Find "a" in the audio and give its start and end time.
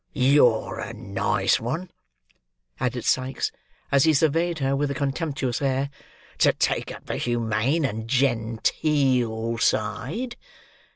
0.79-0.93, 4.89-4.95